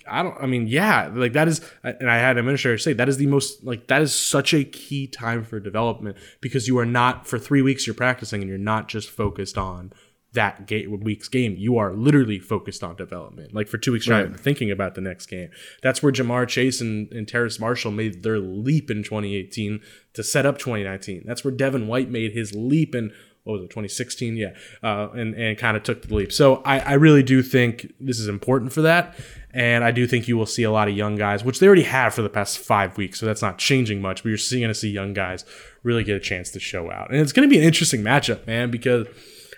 [0.09, 0.35] I don't.
[0.41, 3.27] I mean, yeah, like that is, and I had an administrator say that is the
[3.27, 7.39] most like that is such a key time for development because you are not for
[7.39, 9.93] three weeks you're practicing and you're not just focused on
[10.33, 11.55] that game, week's game.
[11.57, 13.51] You are literally focused on development.
[13.55, 14.39] Like for two weeks Right.
[14.39, 15.49] thinking about the next game.
[15.81, 19.81] That's where Ja'Marr Chase and, and Terrace Marshall made their leap in 2018
[20.13, 21.23] to set up 2019.
[21.25, 23.11] That's where Devin White made his leap in
[23.49, 24.49] what was it 2016 yeah
[24.83, 26.31] uh, and and kind of took the leap.
[26.31, 29.17] So I, I really do think this is important for that.
[29.51, 31.83] And i do think you will see a lot of young guys which they already
[31.83, 33.19] have for the past five weeks.
[33.19, 35.43] So that's not changing much but you're seeing going to see young guys
[35.83, 37.09] really get a chance to show out.
[37.09, 39.07] And it's going to be an interesting matchup man because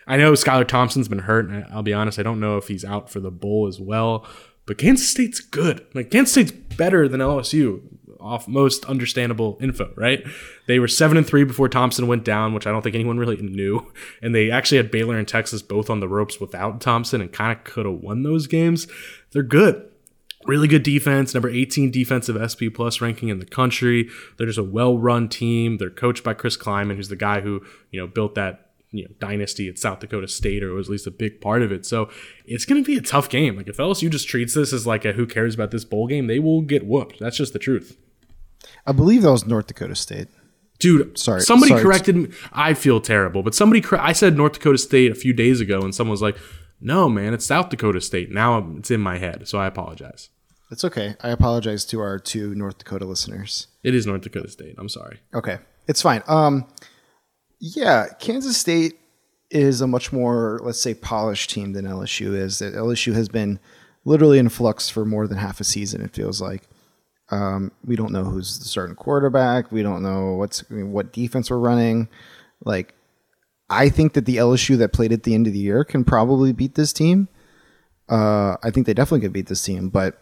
[0.08, 2.84] i know skylar thompson's been hurt and i'll be honest i don't know if he's
[2.84, 4.26] out for the bowl as well
[4.66, 5.86] but kansas state's good.
[5.94, 7.82] Like kansas state's better than lsu
[8.22, 10.24] off most understandable info, right?
[10.68, 13.38] They were seven and three before Thompson went down, which I don't think anyone really
[13.38, 13.92] knew.
[14.22, 17.58] And they actually had Baylor and Texas both on the ropes without Thompson and kind
[17.58, 18.88] of could have won those games.
[19.32, 19.90] They're good.
[20.46, 24.10] Really good defense, number 18 defensive SP plus ranking in the country.
[24.38, 25.78] They're just a well-run team.
[25.78, 29.10] They're coached by Chris Klieman, who's the guy who, you know, built that you know
[29.20, 31.86] dynasty at South Dakota State or was at least a big part of it.
[31.86, 32.10] So
[32.46, 33.56] it's going to be a tough game.
[33.56, 36.28] Like if LSU just treats this as like a who cares about this bowl game,
[36.28, 37.20] they will get whooped.
[37.20, 37.98] That's just the truth.
[38.86, 40.28] I believe that was North Dakota State.
[40.80, 41.84] Dude, Sorry- Somebody sorry.
[41.84, 42.30] corrected me.
[42.52, 45.82] I feel terrible, but somebody cor- I said North Dakota State a few days ago,
[45.82, 46.38] and someone was like,
[46.80, 50.30] "No, man, it's South Dakota State." Now it's in my head, so I apologize.
[50.72, 51.16] It's okay.
[51.22, 53.68] I apologize to our two North Dakota listeners.
[53.84, 54.76] It is North Dakota State.
[54.80, 55.20] I'm sorry.
[55.36, 56.24] Okay, it's fine.
[56.28, 56.66] Um,
[57.60, 58.98] yeah, Kansas State
[59.52, 62.60] is a much more, let's say, polished team than LSU is.
[62.60, 63.60] That LSU has been
[64.06, 66.02] literally in flux for more than half a season.
[66.02, 66.64] It feels like
[67.32, 69.72] um, we don't know who's the starting quarterback.
[69.72, 72.10] We don't know what's I mean, what defense we're running.
[72.64, 72.94] Like,
[73.70, 76.52] I think that the LSU that played at the end of the year can probably
[76.52, 77.30] beat this team.
[78.10, 80.22] Uh, I think they definitely could beat this team, but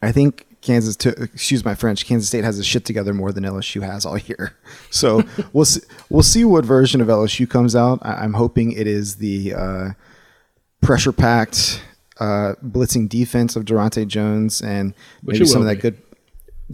[0.00, 3.44] I think Kansas, to, excuse my French, Kansas State has a shit together more than
[3.44, 4.56] LSU has all year.
[4.90, 7.98] So we'll see, we'll see what version of LSU comes out.
[8.02, 9.88] I, I'm hoping it is the uh,
[10.80, 11.82] pressure packed,
[12.22, 15.80] uh, blitzing defense of Daronte Jones and Which maybe some of that be.
[15.82, 16.02] good.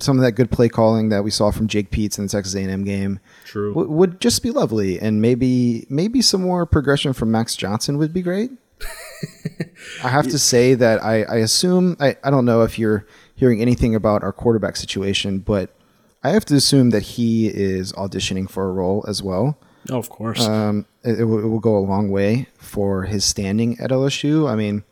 [0.00, 2.54] Some of that good play calling that we saw from Jake Peetz in the Texas
[2.54, 3.72] A&M game True.
[3.74, 8.12] would, would just be lovely, and maybe maybe some more progression from Max Johnson would
[8.12, 8.50] be great.
[10.04, 13.60] I have to say that I, I assume I, I don't know if you're hearing
[13.60, 15.74] anything about our quarterback situation, but
[16.22, 19.58] I have to assume that he is auditioning for a role as well.
[19.90, 20.46] Oh, of course.
[20.46, 24.48] Um, it, it, will, it will go a long way for his standing at LSU.
[24.48, 24.84] I mean,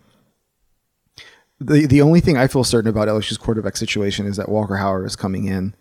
[1.60, 5.06] the the only thing I feel certain about LSU's quarterback situation is that Walker Howard
[5.06, 5.74] is coming in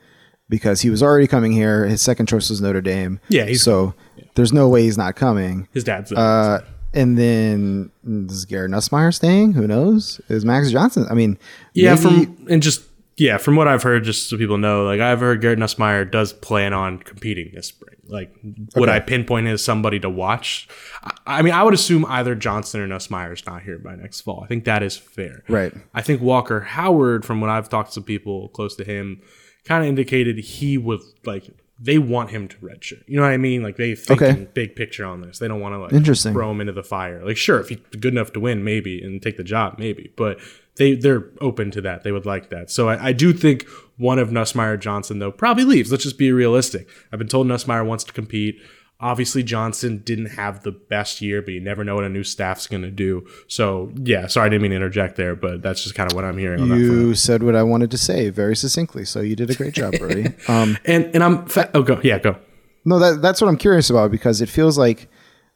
[0.50, 1.86] because he was already coming here.
[1.86, 3.20] His second choice was Notre Dame.
[3.30, 3.94] Yeah, so
[4.36, 5.68] there's no way he's not coming.
[5.74, 6.12] His dad's.
[6.12, 6.62] Uh,
[6.94, 9.52] and then is Garrett Nussmeier staying?
[9.54, 10.22] Who knows?
[10.30, 11.06] Is Max Johnson?
[11.10, 11.38] I mean,
[11.74, 12.84] yeah, maybe- from and just
[13.18, 16.34] yeah, from what I've heard, just so people know, like I've heard Garrett Nussmeier does
[16.34, 17.96] plan on competing this spring.
[18.08, 18.34] Like,
[18.76, 18.98] would Okay.
[18.98, 20.68] I pinpoint as somebody to watch?
[21.04, 24.22] I, I mean, I would assume either Johnson or Nussmeier is not here by next
[24.22, 24.42] fall.
[24.44, 25.44] I think that is fair.
[25.48, 25.74] Right.
[25.94, 29.22] I think Walker Howard, from what I've talked to people close to him,
[29.64, 31.46] kind of indicated he would like
[31.78, 33.04] they want him to redshirt.
[33.08, 33.62] You know what I mean?
[33.64, 34.48] Like they think Okay.
[34.54, 35.40] big picture on this.
[35.40, 36.32] They don't want to like Interesting.
[36.34, 37.26] throw him into the fire.
[37.26, 40.12] Like sure, if he's good enough to win, maybe and take the job, maybe.
[40.16, 40.40] But
[40.78, 42.04] they they're open to that.
[42.04, 42.70] They would like that.
[42.70, 45.92] So I, I do think one of Nussmeier Johnson though probably leaves.
[45.92, 46.88] Let's just be realistic.
[47.12, 48.62] I've been told Nussmeier wants to compete.
[48.98, 52.66] Obviously, Johnson didn't have the best year, but you never know what a new staff's
[52.66, 53.28] going to do.
[53.50, 56.24] So, yeah, sorry, I didn't mean to interject there, but that's just kind of what
[56.24, 59.36] I'm hearing on that you said what I wanted to say very succinctly, so you
[59.36, 60.34] did a great job, Brody.
[60.48, 62.38] Um, And and I'm fa- oh go yeah go
[62.86, 65.10] no, that that's what I'm curious about because it feels like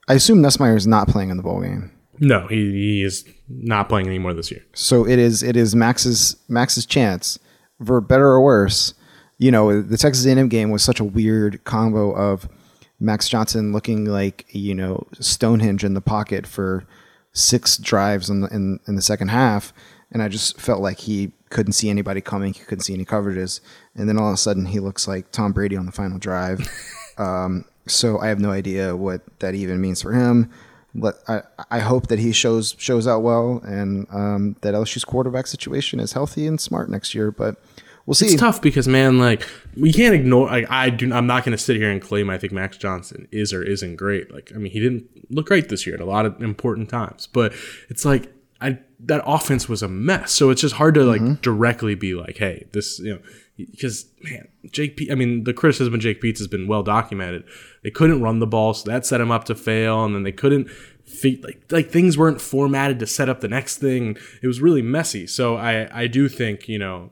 [0.10, 1.92] I assume Nussmeier is not playing in the bowl game.
[2.20, 4.64] No he, he is not playing anymore this year.
[4.74, 7.40] So it is it is Max's Max's chance
[7.84, 8.94] for better or worse.
[9.38, 12.50] You know, the Texas A&M game was such a weird combo of
[13.00, 16.86] Max Johnson looking like you know Stonehenge in the pocket for
[17.32, 19.74] six drives in the, in, in the second half,
[20.12, 22.54] and I just felt like he couldn't see anybody coming.
[22.54, 23.62] He couldn't see any coverages,
[23.96, 26.68] and then all of a sudden he looks like Tom Brady on the final drive.
[27.18, 30.52] um, so I have no idea what that even means for him.
[30.96, 35.48] But I, I hope that he shows shows out well, and um, that LSU's quarterback
[35.48, 37.32] situation is healthy and smart next year.
[37.32, 37.62] But
[38.06, 38.26] we'll see.
[38.26, 39.48] It's tough because man, like
[39.78, 40.48] we can't ignore.
[40.48, 43.28] Like I do, I'm not going to sit here and claim I think Max Johnson
[43.32, 44.34] is or isn't great.
[44.34, 47.28] Like I mean, he didn't look great this year at a lot of important times,
[47.28, 47.54] but
[47.90, 50.32] it's like I that offense was a mess.
[50.32, 53.20] So it's just hard to like directly be like, hey, this you know.
[53.66, 57.44] Because man, Jake, P- I mean, the criticism of Jake Peetz has been well documented.
[57.84, 60.32] They couldn't run the ball, so that set him up to fail, and then they
[60.32, 60.70] couldn't
[61.06, 64.18] fe- like like things weren't formatted to set up the next thing.
[64.42, 65.28] It was really messy.
[65.28, 67.12] So I I do think you know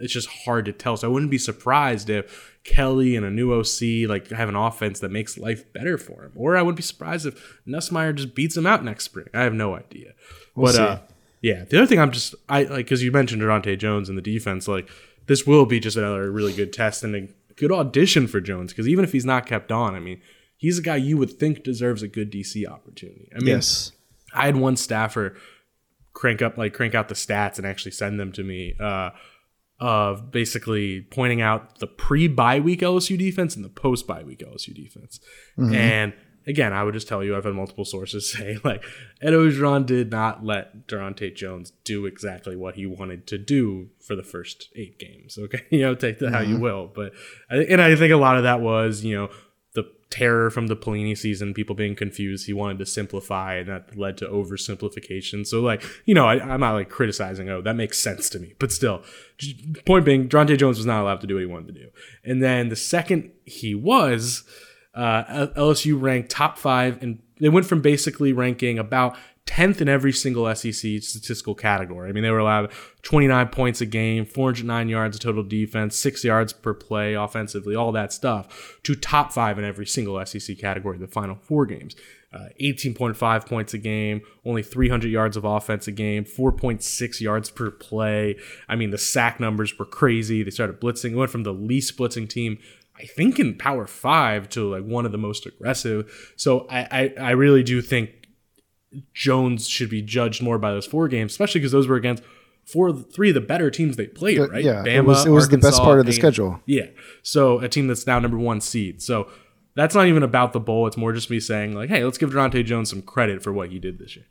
[0.00, 0.96] it's just hard to tell.
[0.96, 5.00] So I wouldn't be surprised if Kelly and a new OC like have an offense
[5.00, 8.56] that makes life better for him, or I wouldn't be surprised if Nussmeier just beats
[8.56, 9.26] him out next spring.
[9.34, 10.12] I have no idea.
[10.54, 10.82] We'll but see.
[10.82, 10.98] uh,
[11.42, 14.22] yeah, the other thing I'm just I like because you mentioned Daronte Jones and the
[14.22, 14.88] defense, like
[15.26, 18.88] this will be just another really good test and a good audition for Jones because
[18.88, 20.20] even if he's not kept on, I mean,
[20.56, 23.28] he's a guy you would think deserves a good DC opportunity.
[23.34, 23.92] I mean, Yes.
[24.34, 25.36] I had one staffer
[26.12, 29.10] crank up like crank out the stats and actually send them to me uh,
[29.80, 34.40] of basically pointing out the pre bye week LSU defense and the post bye week
[34.40, 35.20] LSU defense.
[35.74, 36.12] And
[36.46, 38.84] again, I would just tell you I've had multiple sources say like
[39.20, 44.14] Ed Orgeron did not let Daronte Jones do exactly what he wanted to do for
[44.16, 45.38] the first eight games.
[45.38, 46.62] Okay, you know, take that how you mm-hmm.
[46.62, 47.12] will, but
[47.48, 49.30] and I think a lot of that was you know
[49.74, 52.46] the terror from the Pelini season, people being confused.
[52.46, 55.46] He wanted to simplify, and that led to oversimplification.
[55.46, 57.48] So, like, you know, I, I'm not like criticizing.
[57.48, 59.02] Oh, that makes sense to me, but still,
[59.84, 61.88] point being, Daronte Jones was not allowed to do what he wanted to do.
[62.24, 64.44] And then the second he was,
[64.94, 70.12] uh, LSU ranked top five, and they went from basically ranking about 10th in every
[70.12, 72.08] single SEC statistical category.
[72.08, 76.24] I mean, they were allowed 29 points a game, 409 yards of total defense, six
[76.24, 80.96] yards per play offensively, all that stuff, to top five in every single SEC category
[80.96, 81.94] the final four games.
[82.32, 87.70] Uh, 18.5 points a game, only 300 yards of offense a game, 4.6 yards per
[87.70, 88.36] play.
[88.68, 90.42] I mean, the sack numbers were crazy.
[90.42, 91.12] They started blitzing.
[91.12, 92.58] It went from the least blitzing team
[92.96, 96.32] I think in Power Five to like one of the most aggressive.
[96.36, 98.10] So I, I, I really do think
[99.12, 102.22] Jones should be judged more by those four games, especially because those were against
[102.64, 104.38] four, three of the better teams they played.
[104.38, 104.64] Uh, Right?
[104.64, 106.60] yeah, it was- it was the best part of the and- schedule.
[106.66, 106.86] Yeah.
[107.22, 109.02] So a team that's now number one seed.
[109.02, 109.28] So
[109.74, 110.86] that's not even about the bowl.
[110.86, 113.70] It's more just me saying like, hey, let's give Daronte Jones some credit for what
[113.70, 114.26] he did this year.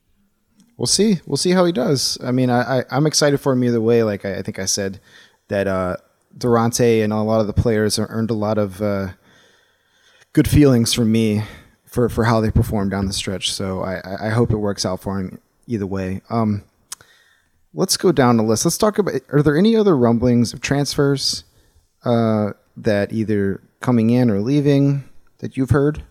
[0.77, 1.19] We'll see.
[1.27, 2.17] We'll see how he does.
[2.23, 4.03] I mean, I, I I'm excited for him either way.
[4.03, 4.99] Like I, I think I said
[5.49, 5.97] that uh,
[6.37, 9.09] Daronte and a lot of the players earned a lot of uh,
[10.33, 11.43] good feelings from me
[11.85, 13.51] for for how they performed down the stretch.
[13.51, 16.21] So I I I hope it works out for him either way.
[16.29, 16.63] Um,
[17.73, 18.65] let's go down the list.
[18.65, 19.15] Let's talk about.
[19.31, 21.43] Are there any other rumblings of transfers
[22.03, 25.03] uh, that either coming in or leaving
[25.39, 26.03] that you've heard?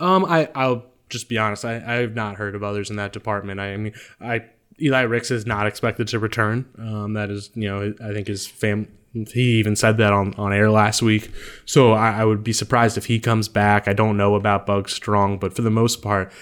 [0.00, 1.64] Um, I I'll just be honest.
[1.64, 3.60] I I have not heard of others in that department.
[3.60, 4.44] I, mean, I
[4.80, 6.66] Eli Ricks is not expected to return.
[6.78, 8.88] Um, that is, you know, I think his fam.
[9.32, 11.30] He even said that on, on air last week.
[11.64, 13.88] So I, I would be surprised if he comes back.
[13.88, 16.32] I don't know about Bug Strong, but for the most part,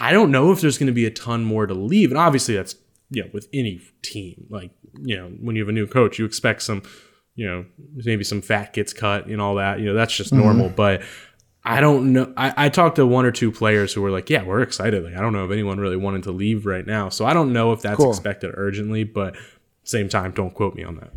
[0.00, 2.10] I don't know if there's going to be a ton more to leave.
[2.10, 2.76] And obviously, that's
[3.10, 4.46] you know with any team.
[4.48, 4.70] Like
[5.02, 6.82] you know, when you have a new coach, you expect some,
[7.34, 9.80] you know, maybe some fat gets cut and all that.
[9.80, 10.42] You know, that's just mm-hmm.
[10.42, 10.68] normal.
[10.70, 11.02] But
[11.64, 12.32] I don't know.
[12.36, 15.16] I, I talked to one or two players who were like, "Yeah, we're excited." Like,
[15.16, 17.08] I don't know if anyone really wanted to leave right now.
[17.08, 18.10] So I don't know if that's Cool.
[18.10, 19.04] expected urgently.
[19.04, 19.36] But
[19.84, 21.12] same time, don't quote me on that.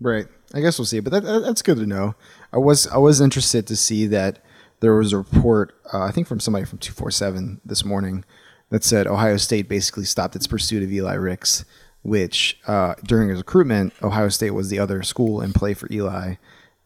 [0.00, 0.26] Right.
[0.54, 2.14] I guess we'll see, but that, that- that's good to know.
[2.52, 4.42] I was I was interested to see that
[4.80, 8.24] there was a report, uh, I think from somebody from two four seven this morning,
[8.70, 11.64] that said Ohio State basically stopped its pursuit of Eli Ricks,
[12.02, 16.34] which uh, during his recruitment, Ohio State was the other school in play for Eli,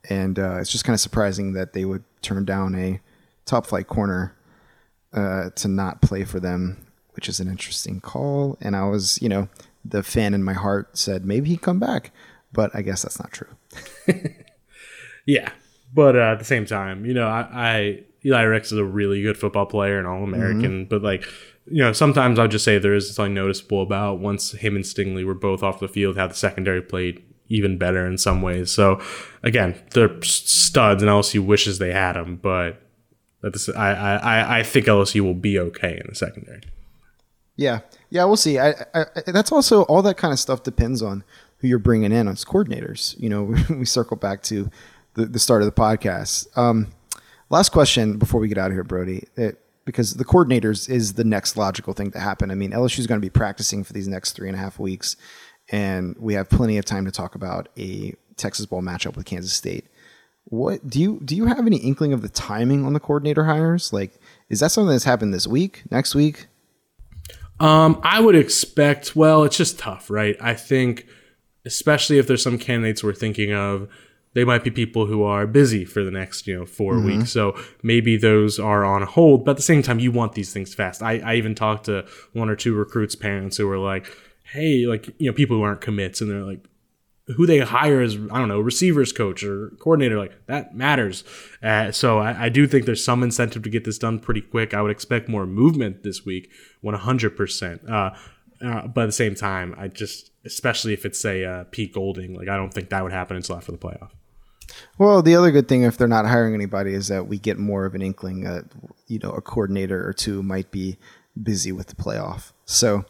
[0.08, 3.00] and uh, it's just kind of surprising that they would turn down a
[3.44, 4.34] top flight corner
[5.12, 8.56] uh, to not play for them, which is an interesting call.
[8.60, 9.48] And I was, you know,
[9.84, 12.10] the fan in my heart said maybe he'd come back,
[12.52, 13.48] but I guess that's not true.
[15.26, 15.52] Yeah,
[15.94, 19.36] but uh, at the same time, you know, I, I Eli is a really good
[19.36, 21.22] football player and All American, but like,
[21.70, 25.24] you know, sometimes I'll just say there is something noticeable about once him and Stingley
[25.24, 28.72] were both off the field, how the secondary played even better in some ways.
[28.72, 29.00] So
[29.44, 32.82] again, they're studs, and LSU wishes they had them, but
[33.44, 36.62] at this, I, I I- I think LSU will be okay in the secondary.
[37.54, 38.58] Yeah, yeah, we'll see.
[38.58, 41.22] I, I that's also all that kind of stuff depends on
[41.62, 43.18] who you're bringing in as coordinators.
[43.18, 44.68] You know, we circle back to
[45.14, 46.46] the, the start of the podcast.
[46.58, 46.88] Um,
[47.48, 51.24] last question before we get out of here, Brody, it, because the coordinators is the
[51.24, 52.50] next logical thing to happen.
[52.50, 54.78] I mean, LSU is going to be practicing for these next three and a half
[54.78, 55.16] weeks,
[55.70, 59.52] and we have plenty of time to talk about a Texas Bowl matchup with Kansas
[59.52, 59.86] State.
[60.44, 61.36] What do you do?
[61.36, 63.92] You have any inkling of the timing on the coordinator hires?
[63.92, 64.12] Like,
[64.48, 66.46] is that something that's happened this week, next week?
[67.60, 69.14] Um, I would expect.
[69.14, 70.36] Well, it's just tough, right?
[70.40, 71.06] I think,
[71.64, 73.88] especially if there's some candidates we're thinking of,
[74.34, 77.30] they might be people who are busy for the next, you know, 4 weeks.
[77.30, 79.44] So maybe those are on hold.
[79.44, 81.02] But at the same time, you want these things fast.
[81.02, 84.06] I, I even talked to one or two recruits' parents who were like,
[84.44, 86.64] "Hey, like you know, people who aren't commits, and they're like."
[87.36, 91.22] Who they hire as I don't know receivers coach or coordinator like that matters.
[91.62, 94.74] Uh, so I, I do think there's some incentive to get this done pretty quick.
[94.74, 97.36] I would expect more movement this week, 100.
[97.36, 98.10] percent uh,
[98.60, 102.34] uh, but at the same time, I just, especially if it's say uh, Pete Golding,
[102.34, 104.10] like I don't think that would happen until after the playoff.
[104.98, 107.84] Well, the other good thing if they're not hiring anybody is that we get more
[107.84, 108.64] of an inkling that
[109.06, 110.98] you know a coordinator or two might be
[111.40, 112.52] busy with the playoff.
[112.64, 113.04] So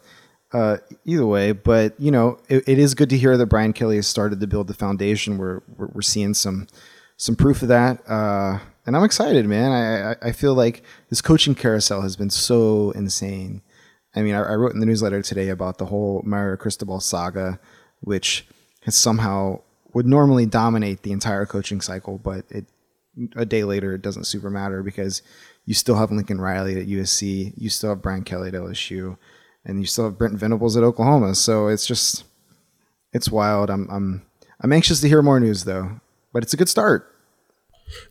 [0.51, 3.95] uh, either way, but you know it, it is good to hear that Brian Kelly
[3.97, 5.37] has started to build the foundation.
[5.37, 6.67] We're we're, we're seeing some
[7.17, 9.71] some proof of that, uh, and I'm excited, man.
[9.71, 13.61] I, I I feel like this coaching carousel has been so insane.
[14.15, 17.59] I mean, I, I wrote in the newsletter today about the whole Mario Cristobal saga,
[18.01, 18.45] which
[18.81, 19.61] has somehow
[19.93, 22.65] would normally dominate the entire coaching cycle, but it
[23.35, 25.21] a day later it doesn't super matter because
[25.65, 29.17] you still have Lincoln Riley at USC, you still have Brian Kelly at LSU,
[29.63, 31.35] and you still have Brent Venables at Oklahoma.
[31.35, 32.25] So it's just
[33.13, 33.69] it's wild.
[33.69, 34.23] I'm I'm
[34.61, 36.01] I'm anxious to hear more news though,
[36.33, 37.12] but it's a good start.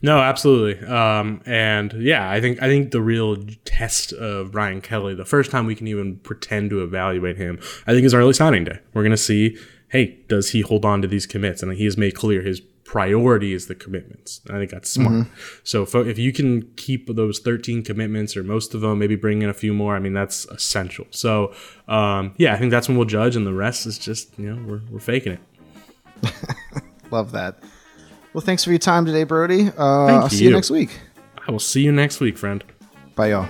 [0.00, 0.86] No, absolutely.
[0.86, 5.50] Um, and yeah, I think I think the real test of Brian Kelly, the first
[5.50, 8.78] time we can even pretend to evaluate him, I think is early signing day.
[8.94, 9.58] We're gonna see
[9.92, 11.62] hey, does he hold on to these commits?
[11.62, 12.60] And he has made clear his
[12.92, 14.40] priority is the commitments.
[14.48, 15.12] I think that's smart.
[15.12, 15.60] Mm-hmm.
[15.64, 19.42] So if, if you can keep those 13 commitments or most of them, maybe bring
[19.42, 21.06] in a few more, I mean, that's essential.
[21.10, 21.54] So
[21.88, 23.36] um, yeah, I think that's when we'll judge.
[23.36, 26.32] And the rest is just, you know, we're, we're faking it.
[27.10, 27.58] Love that.
[28.32, 29.68] Well, thanks for your time today, Brody.
[29.76, 30.98] Uh, I'll see you next week.
[31.46, 32.64] I will see you next week, friend.
[33.14, 33.48] Bye, y'all.